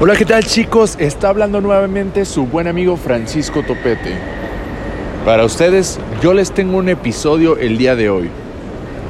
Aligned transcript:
Hola, 0.00 0.16
¿qué 0.16 0.24
tal 0.24 0.42
chicos? 0.44 0.96
Está 0.98 1.28
hablando 1.28 1.60
nuevamente 1.60 2.24
su 2.24 2.46
buen 2.46 2.66
amigo 2.66 2.96
Francisco 2.96 3.62
Topete. 3.62 4.16
Para 5.24 5.44
ustedes, 5.44 6.00
yo 6.20 6.34
les 6.34 6.50
tengo 6.50 6.78
un 6.78 6.88
episodio 6.88 7.56
el 7.58 7.78
día 7.78 7.94
de 7.94 8.10
hoy. 8.10 8.28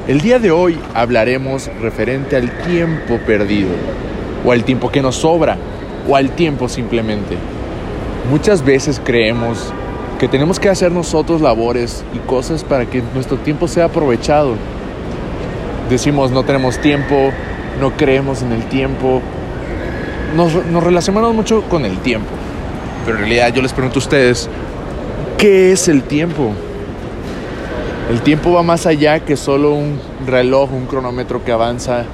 El 0.08 0.20
día 0.20 0.38
de 0.38 0.50
hoy 0.50 0.78
hablaremos 0.92 1.70
referente 1.80 2.36
al 2.36 2.50
tiempo 2.66 3.18
perdido, 3.26 3.70
o 4.44 4.52
al 4.52 4.62
tiempo 4.64 4.90
que 4.90 5.00
nos 5.00 5.16
sobra, 5.16 5.56
o 6.06 6.16
al 6.16 6.32
tiempo 6.32 6.68
simplemente. 6.68 7.38
Muchas 8.30 8.62
veces 8.62 9.00
creemos 9.02 9.72
que 10.18 10.28
tenemos 10.28 10.60
que 10.60 10.68
hacer 10.68 10.92
nosotros 10.92 11.40
labores 11.40 12.04
y 12.12 12.18
cosas 12.18 12.62
para 12.62 12.84
que 12.84 13.02
nuestro 13.14 13.38
tiempo 13.38 13.68
sea 13.68 13.86
aprovechado. 13.86 14.54
Decimos 15.88 16.30
no 16.30 16.42
tenemos 16.42 16.78
tiempo, 16.78 17.32
no 17.80 17.96
creemos 17.96 18.42
en 18.42 18.52
el 18.52 18.64
tiempo, 18.64 19.22
nos, 20.34 20.52
relacionamos 20.84 21.34
mucho 21.34 21.62
con 21.62 21.84
el 21.84 21.98
tiempo. 21.98 22.30
Pero 23.04 23.18
en 23.18 23.24
realidad 23.24 23.52
yo 23.52 23.62
les 23.62 23.72
pregunto 23.72 23.98
a 23.98 24.02
ustedes, 24.02 24.48
¿qué 25.38 25.72
es 25.72 25.88
el 25.88 26.02
tiempo? 26.02 26.52
El 28.10 28.20
tiempo 28.20 28.52
va 28.52 28.62
más 28.62 28.86
allá 28.86 29.20
que 29.20 29.36
solo 29.36 29.72
un 29.74 29.98
reloj, 30.26 30.72
un 30.72 30.86
cronómetro 30.86 31.44
que 31.44 31.52
avanza 31.52 32.04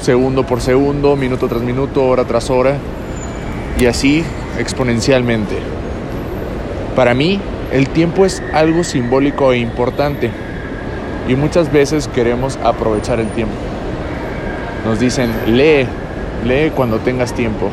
segundo 0.00 0.44
por 0.46 0.60
segundo, 0.60 1.16
minuto 1.16 1.48
tras 1.48 1.62
minuto, 1.62 2.06
hora 2.06 2.24
tras 2.24 2.50
hora, 2.50 2.76
y 3.78 3.86
así 3.86 4.24
exponencialmente. 4.58 5.56
Para 6.96 7.14
mí, 7.14 7.40
el 7.72 7.88
tiempo 7.88 8.24
es 8.24 8.42
algo 8.52 8.84
simbólico 8.84 9.52
e 9.52 9.58
importante, 9.58 10.30
y 11.28 11.34
muchas 11.34 11.70
veces 11.70 12.08
queremos 12.08 12.58
aprovechar 12.62 13.20
el 13.20 13.28
tiempo. 13.28 13.54
Nos 14.86 14.98
dicen, 14.98 15.30
lee, 15.46 15.86
Lee 16.44 16.70
cuando 16.74 16.98
tengas 16.98 17.32
tiempo. 17.32 17.70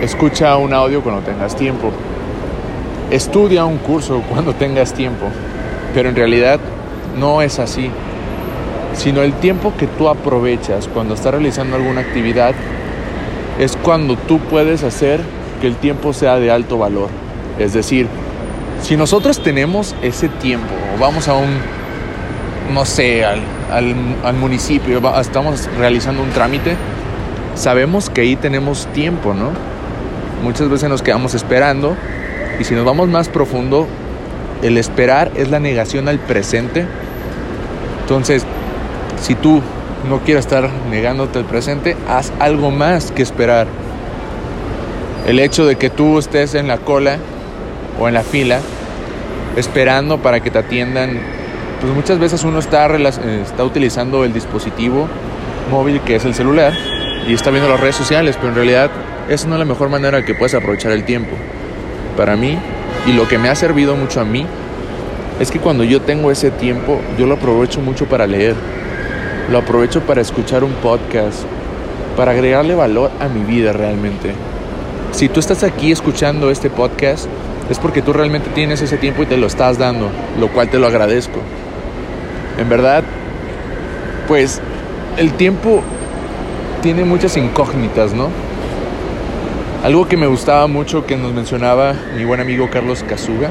Escucha 0.00 0.56
un 0.56 0.72
audio 0.72 1.02
cuando 1.02 1.22
tengas 1.22 1.54
tiempo. 1.54 1.92
Estudia 3.10 3.64
un 3.64 3.78
curso 3.78 4.22
cuando 4.28 4.54
tengas 4.54 4.92
tiempo. 4.94 5.26
Pero 5.94 6.08
en 6.08 6.16
realidad 6.16 6.58
no 7.18 7.42
es 7.42 7.58
así. 7.58 7.90
Sino 8.94 9.22
el 9.22 9.32
tiempo 9.34 9.72
que 9.78 9.86
tú 9.86 10.08
aprovechas 10.08 10.88
cuando 10.88 11.14
estás 11.14 11.32
realizando 11.32 11.76
alguna 11.76 12.00
actividad 12.00 12.54
es 13.58 13.76
cuando 13.76 14.16
tú 14.16 14.38
puedes 14.38 14.82
hacer 14.82 15.20
que 15.60 15.66
el 15.66 15.76
tiempo 15.76 16.12
sea 16.12 16.38
de 16.38 16.50
alto 16.50 16.78
valor. 16.78 17.08
Es 17.58 17.72
decir, 17.74 18.08
si 18.82 18.96
nosotros 18.96 19.42
tenemos 19.42 19.94
ese 20.02 20.28
tiempo, 20.28 20.74
vamos 20.98 21.28
a 21.28 21.34
un, 21.34 21.50
no 22.74 22.84
sé, 22.84 23.24
al, 23.24 23.40
al 23.70 24.34
municipio, 24.34 25.00
estamos 25.20 25.68
realizando 25.78 26.22
un 26.22 26.30
trámite, 26.30 26.76
sabemos 27.54 28.10
que 28.10 28.22
ahí 28.22 28.36
tenemos 28.36 28.86
tiempo, 28.88 29.34
¿no? 29.34 29.50
Muchas 30.42 30.68
veces 30.68 30.88
nos 30.88 31.02
quedamos 31.02 31.34
esperando 31.34 31.96
y 32.58 32.64
si 32.64 32.74
nos 32.74 32.84
vamos 32.84 33.08
más 33.08 33.28
profundo, 33.28 33.86
el 34.62 34.78
esperar 34.78 35.30
es 35.34 35.50
la 35.50 35.60
negación 35.60 36.08
al 36.08 36.18
presente. 36.18 36.86
Entonces, 38.00 38.44
si 39.20 39.34
tú 39.34 39.60
no 40.08 40.20
quieres 40.20 40.46
estar 40.46 40.68
negándote 40.90 41.38
al 41.38 41.44
presente, 41.44 41.96
haz 42.08 42.32
algo 42.38 42.70
más 42.70 43.12
que 43.12 43.22
esperar. 43.22 43.66
El 45.26 45.38
hecho 45.38 45.64
de 45.66 45.76
que 45.76 45.90
tú 45.90 46.18
estés 46.18 46.54
en 46.54 46.66
la 46.66 46.78
cola 46.78 47.18
o 48.00 48.08
en 48.08 48.14
la 48.14 48.22
fila 48.22 48.58
esperando 49.56 50.18
para 50.18 50.40
que 50.40 50.50
te 50.50 50.58
atiendan, 50.58 51.20
pues 51.80 51.94
muchas 51.94 52.18
veces 52.18 52.42
uno 52.42 52.58
está, 52.58 52.86
está 52.96 53.64
utilizando 53.64 54.24
el 54.24 54.32
dispositivo 54.32 55.06
móvil 55.70 56.00
que 56.00 56.16
es 56.16 56.24
el 56.24 56.34
celular 56.34 56.72
y 57.26 57.34
está 57.34 57.50
viendo 57.50 57.68
las 57.68 57.80
redes 57.80 57.96
sociales, 57.96 58.36
pero 58.36 58.48
en 58.48 58.54
realidad 58.54 58.90
esa 59.28 59.46
no 59.46 59.54
es 59.54 59.58
la 59.60 59.64
mejor 59.64 59.88
manera 59.88 60.24
que 60.24 60.34
puedes 60.34 60.54
aprovechar 60.54 60.92
el 60.92 61.04
tiempo. 61.04 61.36
Para 62.16 62.36
mí, 62.36 62.58
y 63.06 63.12
lo 63.12 63.28
que 63.28 63.38
me 63.38 63.48
ha 63.48 63.54
servido 63.54 63.96
mucho 63.96 64.20
a 64.20 64.24
mí, 64.24 64.46
es 65.40 65.50
que 65.50 65.58
cuando 65.58 65.84
yo 65.84 66.00
tengo 66.02 66.30
ese 66.30 66.50
tiempo, 66.50 67.00
yo 67.18 67.26
lo 67.26 67.34
aprovecho 67.34 67.80
mucho 67.80 68.06
para 68.06 68.26
leer, 68.26 68.54
lo 69.50 69.58
aprovecho 69.58 70.00
para 70.02 70.20
escuchar 70.20 70.64
un 70.64 70.72
podcast, 70.74 71.40
para 72.16 72.32
agregarle 72.32 72.74
valor 72.74 73.10
a 73.20 73.28
mi 73.28 73.42
vida 73.44 73.72
realmente. 73.72 74.34
Si 75.12 75.28
tú 75.28 75.40
estás 75.40 75.62
aquí 75.62 75.92
escuchando 75.92 76.50
este 76.50 76.70
podcast, 76.70 77.26
es 77.70 77.78
porque 77.78 78.02
tú 78.02 78.12
realmente 78.12 78.50
tienes 78.50 78.82
ese 78.82 78.98
tiempo 78.98 79.22
y 79.22 79.26
te 79.26 79.36
lo 79.36 79.46
estás 79.46 79.78
dando, 79.78 80.10
lo 80.38 80.48
cual 80.48 80.68
te 80.68 80.78
lo 80.78 80.86
agradezco. 80.86 81.40
En 82.58 82.68
verdad, 82.68 83.02
pues 84.28 84.60
el 85.16 85.32
tiempo 85.32 85.82
tiene 86.82 87.04
muchas 87.04 87.36
incógnitas, 87.36 88.12
¿no? 88.12 88.28
Algo 89.84 90.08
que 90.08 90.16
me 90.16 90.26
gustaba 90.26 90.66
mucho 90.66 91.06
que 91.06 91.16
nos 91.16 91.32
mencionaba 91.32 91.94
mi 92.16 92.24
buen 92.24 92.40
amigo 92.40 92.68
Carlos 92.70 93.04
Casuga. 93.08 93.50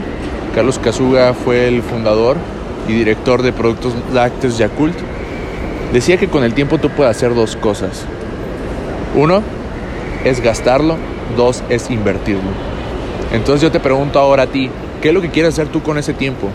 Carlos 0.54 0.80
Casuga 0.80 1.34
fue 1.34 1.68
el 1.68 1.82
fundador 1.82 2.36
y 2.88 2.92
director 2.92 3.42
de 3.42 3.54
productos 3.54 3.94
lácteos 4.14 4.58
Yakult. 4.58 4.98
Decía 5.94 6.18
que 6.18 6.28
con 6.28 6.44
el 6.44 6.54
tiempo 6.54 6.78
tú 6.78 6.90
puedes 6.90 7.16
hacer 7.16 7.34
dos 7.34 7.56
cosas. 7.56 8.04
Uno 9.16 9.42
es 10.26 10.42
gastarlo, 10.42 10.98
dos 11.38 11.64
es 11.70 11.90
invertirlo. 11.90 12.52
Entonces 13.32 13.62
yo 13.62 13.72
te 13.72 13.80
pregunto 13.80 14.20
ahora 14.20 14.44
a 14.44 14.48
ti, 14.48 14.70
¿qué 15.02 15.10
es 15.10 15.14
lo 15.14 15.22
que 15.22 15.30
quieres 15.30 15.54
hacer 15.54 15.70
tú 15.70 15.82
con 15.82 15.98
ese 15.98 16.14
tiempo? 16.14 16.50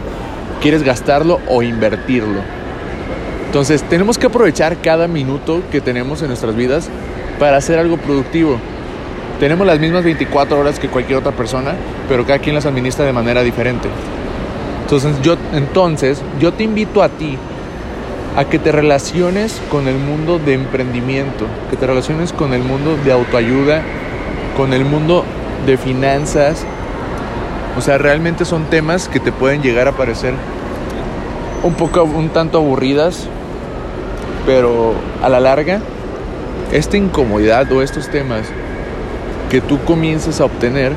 ¿Quieres 0.61 0.83
gastarlo 0.83 1.41
o 1.49 1.63
invertirlo? 1.63 2.56
Entonces 3.57 3.83
tenemos 3.85 4.19
que 4.19 4.27
aprovechar 4.27 4.83
cada 4.83 5.09
minuto 5.09 5.63
que 5.73 5.81
tenemos 5.81 6.21
en 6.21 6.29
nuestras 6.29 6.55
vidas 6.55 6.91
para 7.39 7.57
hacer 7.57 7.79
algo 7.79 7.97
productivo. 7.97 8.59
Tenemos 9.41 9.67
las 9.67 9.81
mismas 9.81 10.05
24 10.05 10.61
horas 10.61 10.79
que 10.79 10.89
cualquier 10.89 11.21
otra 11.21 11.33
persona, 11.33 11.73
pero 12.07 12.27
cada 12.27 12.39
quien 12.39 12.55
las 12.55 12.67
administra 12.67 13.07
de 13.07 13.15
manera 13.15 13.43
diferente. 13.43 13.89
Entonces 14.83 15.17
yo, 15.23 15.39
entonces, 15.55 16.21
yo 16.39 16.53
te 16.53 16.65
invito 16.65 17.03
a 17.03 17.09
ti 17.09 17.39
a 18.37 18.45
que 18.45 18.59
te 18.59 18.73
relaciones 18.73 19.59
con 19.71 19.89
el 19.89 19.97
mundo 19.97 20.39
de 20.39 20.53
emprendimiento, 20.53 21.47
que 21.71 21.79
te 21.79 21.87
relaciones 21.87 22.35
con 22.35 22.53
el 22.53 22.63
mundo 22.63 22.99
de 23.07 23.13
autoayuda, 23.13 23.81
con 24.55 24.75
el 24.75 24.85
mundo 24.85 25.25
de 25.65 25.79
finanzas. 25.79 26.67
O 27.79 27.81
sea, 27.81 27.97
realmente 27.97 28.45
son 28.45 28.65
temas 28.65 29.09
que 29.09 29.19
te 29.19 29.33
pueden 29.33 29.63
llegar 29.63 29.89
a 29.89 29.93
parecer 29.93 30.35
un 31.63 31.73
poco, 31.73 32.05
un 32.05 32.29
tanto 32.29 32.59
aburridas, 32.59 33.31
pero 34.47 34.95
a 35.23 35.29
la 35.29 35.41
larga, 35.41 35.81
esta 36.73 36.97
incomodidad 36.97 37.71
o 37.73 37.83
estos 37.83 38.09
temas 38.09 38.47
que 39.51 39.61
tú 39.61 39.79
comiences 39.85 40.41
a 40.41 40.45
obtener 40.45 40.93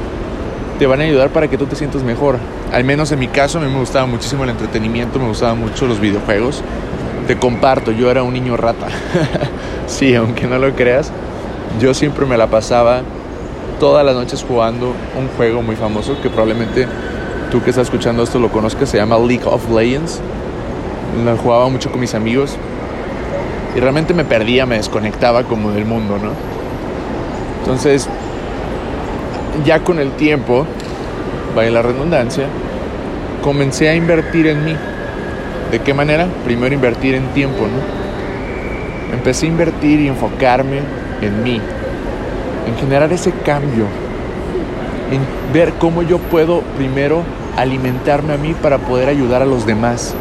te 0.78 0.88
van 0.88 1.02
a 1.02 1.04
ayudar 1.04 1.30
para 1.30 1.50
que 1.50 1.58
tú 1.58 1.66
te 1.66 1.76
sientas 1.76 2.04
mejor. 2.04 2.38
Al 2.72 2.84
menos 2.84 3.12
en 3.12 3.20
mi 3.20 3.28
caso, 3.28 3.58
a 3.58 3.62
mí 3.62 3.68
me 3.68 3.80
gustaba 3.80 4.06
muchísimo 4.06 4.44
el 4.46 4.52
entretenimiento, 4.52 5.20
me 5.20 5.28
gustaban 5.28 5.60
mucho 5.60 5.88
los 5.88 6.00
videojuegos. 6.00 6.62
Te 7.28 7.38
comparto, 7.38 7.92
yo 7.92 8.10
era 8.10 8.24
un 8.24 8.34
niño 8.34 8.56
rata. 8.56 8.88
sí, 9.88 10.16
aunque 10.16 10.48
no 10.48 10.58
lo 10.58 10.74
creas, 10.76 11.12
yo 11.81 11.94
siempre 11.94 12.26
me 12.26 12.38
la 12.38 12.48
pasaba 12.48 13.02
todas 13.80 14.06
las 14.06 14.16
noches 14.16 14.46
jugando 14.48 14.94
un 15.18 15.28
juego 15.38 15.62
muy 15.62 15.76
famoso 15.76 16.20
que 16.22 16.30
probablemente 16.30 16.88
tú 17.52 17.62
que 17.62 17.72
estás 17.72 17.88
escuchando 17.88 18.24
esto 18.24 18.40
lo 18.40 18.50
conozcas, 18.50 18.90
se 18.90 18.98
llama 18.98 19.18
League 19.18 19.46
of 19.46 19.70
Legends. 19.70 20.22
Lo 21.26 21.36
jugaba 21.38 21.68
mucho 21.70 21.92
con 21.92 22.00
mis 22.00 22.14
amigos 22.14 22.58
y 23.75 23.80
realmente 23.80 24.13
me 24.13 24.25
perdía, 24.25 24.66
me 24.66 24.78
desconectaba 24.78 25.44
como 25.44 25.72
del 25.72 25.85
mundo, 25.85 26.18
¿no? 26.18 26.31
Entonces, 27.59 28.07
ya 29.66 29.80
con 29.84 30.00
el 30.00 30.12
tiempo, 30.12 30.66
vaya 31.56 31.72
la 31.72 31.81
redundancia, 31.81 32.46
comencé 33.44 33.90
a 33.90 33.96
invertir 33.96 34.47
en 34.47 34.66
mí. 34.66 34.75
¿De 35.72 35.80
qué 35.80 35.94
manera? 35.94 36.28
Primero 36.46 36.74
invertir 36.74 37.16
en 37.16 37.28
tiempo, 37.28 37.62
¿no? 37.62 39.13
Empecé 39.13 39.46
a 39.46 39.50
invertir 39.50 40.00
y 40.00 40.07
enfocarme 40.07 40.80
en 41.22 41.44
mí, 41.44 41.62
en 42.68 42.75
generar 42.78 43.12
ese 43.12 43.31
cambio, 43.31 43.86
en 45.12 45.54
ver 45.54 45.74
cómo 45.80 46.01
yo 46.04 46.18
puedo 46.18 46.62
primero 46.77 47.24
alimentarme 47.57 48.33
a 48.33 48.38
mí 48.38 48.56
para 48.60 48.77
poder 48.77 49.10
ayudar 49.10 49.42
a 49.42 49.45
los 49.45 49.66
demás. 49.66 50.16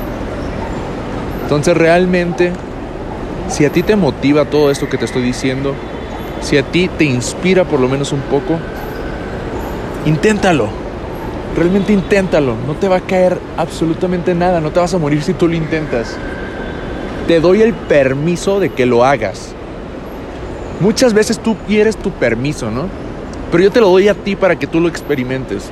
Entonces 1.43 1.77
realmente 1.77 2.53
si 3.49 3.65
a 3.65 3.71
ti 3.71 3.83
te 3.83 3.97
motiva 3.97 4.45
todo 4.45 4.71
esto 4.71 4.89
que 4.89 4.99
te 4.99 5.06
estoy 5.06 5.23
diciendo, 5.23 5.75
si 6.43 6.56
a 6.56 6.62
ti 6.62 6.89
te 6.89 7.05
inspira 7.05 7.65
por 7.65 7.81
lo 7.81 7.89
menos 7.89 8.12
un 8.12 8.21
poco, 8.21 8.59
inténtalo. 10.06 10.69
Realmente 11.56 11.93
inténtalo. 11.93 12.55
No 12.67 12.75
te 12.75 12.89
va 12.89 12.97
a 12.97 13.00
caer 13.00 13.39
absolutamente 13.56 14.35
nada. 14.35 14.61
No 14.61 14.71
te 14.71 14.81
vas 14.81 14.95
a 14.95 14.99
morir 14.99 15.23
si 15.23 15.33
tú 15.33 15.49
lo 15.49 15.55
intentas. 15.55 16.17
Te 17.27 17.41
doy 17.41 17.62
el 17.62 17.75
permiso 17.75 18.61
de 18.61 18.71
que 18.71 18.87
lo 18.87 19.05
hagas. 19.05 19.55
Muchas 20.81 21.15
veces 21.15 21.41
tú 21.41 21.56
quieres 21.67 21.97
tu 21.97 22.12
permiso, 22.12 22.71
¿no? 22.71 22.87
Pero 23.50 23.65
yo 23.65 23.71
te 23.71 23.81
lo 23.81 23.89
doy 23.89 24.09
a 24.09 24.15
ti 24.15 24.37
para 24.37 24.56
que 24.56 24.67
tú 24.67 24.79
lo 24.79 24.89
experimentes. 24.89 25.71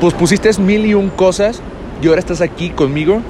Pues 0.00 0.14
pusiste 0.14 0.50
mil 0.60 0.86
y 0.86 0.94
un 0.94 1.10
cosas 1.10 1.60
y 2.00 2.08
ahora 2.08 2.20
estás 2.20 2.40
aquí 2.40 2.70
conmigo 2.70 3.20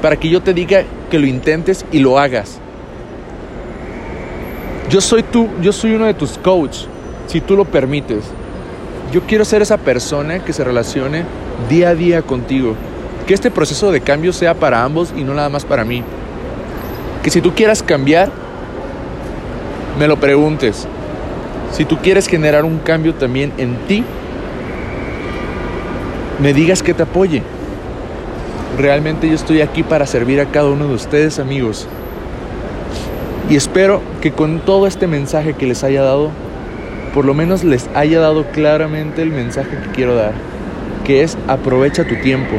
para 0.00 0.16
que 0.16 0.28
yo 0.28 0.42
te 0.42 0.54
diga 0.54 0.82
que 1.10 1.18
lo 1.18 1.26
intentes 1.26 1.84
y 1.92 1.98
lo 1.98 2.18
hagas. 2.18 2.58
Yo 4.88 5.00
soy 5.00 5.22
tú, 5.22 5.48
yo 5.60 5.72
soy 5.72 5.94
uno 5.94 6.06
de 6.06 6.14
tus 6.14 6.38
coaches, 6.38 6.88
si 7.26 7.40
tú 7.40 7.56
lo 7.56 7.64
permites. 7.64 8.24
Yo 9.12 9.22
quiero 9.22 9.44
ser 9.44 9.62
esa 9.62 9.76
persona 9.76 10.40
que 10.40 10.52
se 10.52 10.64
relacione 10.64 11.24
día 11.68 11.90
a 11.90 11.94
día 11.94 12.22
contigo. 12.22 12.74
Que 13.26 13.34
este 13.34 13.50
proceso 13.50 13.92
de 13.92 14.00
cambio 14.00 14.32
sea 14.32 14.54
para 14.54 14.82
ambos 14.82 15.12
y 15.16 15.22
no 15.22 15.34
nada 15.34 15.48
más 15.48 15.64
para 15.64 15.84
mí. 15.84 16.02
Que 17.22 17.30
si 17.30 17.40
tú 17.40 17.54
quieras 17.54 17.82
cambiar, 17.82 18.30
me 19.98 20.08
lo 20.08 20.18
preguntes. 20.18 20.88
Si 21.72 21.84
tú 21.84 21.98
quieres 21.98 22.26
generar 22.26 22.64
un 22.64 22.78
cambio 22.78 23.14
también 23.14 23.52
en 23.58 23.76
ti, 23.86 24.02
me 26.40 26.52
digas 26.52 26.82
que 26.82 26.94
te 26.94 27.02
apoye. 27.02 27.42
Realmente 28.78 29.28
yo 29.28 29.34
estoy 29.34 29.60
aquí 29.60 29.82
para 29.82 30.06
servir 30.06 30.40
a 30.40 30.46
cada 30.46 30.68
uno 30.68 30.86
de 30.86 30.94
ustedes, 30.94 31.38
amigos. 31.38 31.86
Y 33.50 33.56
espero 33.56 34.00
que 34.20 34.30
con 34.30 34.60
todo 34.60 34.86
este 34.86 35.06
mensaje 35.06 35.54
que 35.54 35.66
les 35.66 35.82
haya 35.82 36.02
dado, 36.02 36.30
por 37.12 37.24
lo 37.24 37.34
menos 37.34 37.64
les 37.64 37.90
haya 37.94 38.20
dado 38.20 38.44
claramente 38.52 39.22
el 39.22 39.30
mensaje 39.30 39.70
que 39.70 39.90
quiero 39.90 40.14
dar, 40.14 40.32
que 41.04 41.22
es 41.22 41.36
aprovecha 41.48 42.06
tu 42.06 42.14
tiempo, 42.16 42.54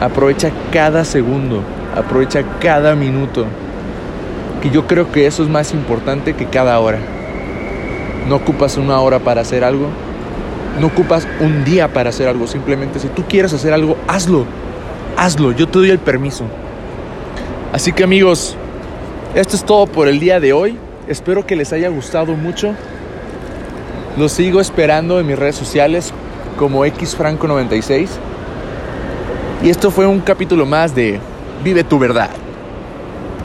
aprovecha 0.00 0.52
cada 0.72 1.04
segundo, 1.04 1.62
aprovecha 1.96 2.44
cada 2.60 2.94
minuto, 2.94 3.44
que 4.62 4.70
yo 4.70 4.86
creo 4.86 5.10
que 5.10 5.26
eso 5.26 5.42
es 5.42 5.48
más 5.48 5.72
importante 5.72 6.34
que 6.34 6.46
cada 6.46 6.78
hora. 6.78 6.98
No 8.28 8.36
ocupas 8.36 8.76
una 8.76 9.00
hora 9.00 9.18
para 9.18 9.40
hacer 9.40 9.64
algo, 9.64 9.88
no 10.80 10.86
ocupas 10.86 11.26
un 11.40 11.64
día 11.64 11.92
para 11.92 12.10
hacer 12.10 12.28
algo, 12.28 12.46
simplemente 12.46 13.00
si 13.00 13.08
tú 13.08 13.24
quieres 13.28 13.52
hacer 13.52 13.72
algo, 13.72 13.96
hazlo, 14.06 14.46
hazlo, 15.16 15.52
yo 15.52 15.68
te 15.68 15.78
doy 15.78 15.90
el 15.90 15.98
permiso. 15.98 16.44
Así 17.72 17.92
que 17.92 18.04
amigos, 18.04 18.56
esto 19.34 19.56
es 19.56 19.64
todo 19.64 19.86
por 19.86 20.08
el 20.08 20.20
día 20.20 20.40
de 20.40 20.52
hoy. 20.52 20.76
Espero 21.08 21.46
que 21.46 21.56
les 21.56 21.72
haya 21.72 21.88
gustado 21.88 22.34
mucho. 22.34 22.74
Los 24.16 24.32
sigo 24.32 24.60
esperando 24.60 25.18
en 25.20 25.26
mis 25.26 25.38
redes 25.38 25.56
sociales 25.56 26.12
como 26.58 26.84
xfranco96. 26.84 28.08
Y 29.62 29.70
esto 29.70 29.90
fue 29.90 30.06
un 30.06 30.20
capítulo 30.20 30.66
más 30.66 30.94
de 30.94 31.18
Vive 31.64 31.84
tu 31.84 31.98
verdad. 31.98 32.30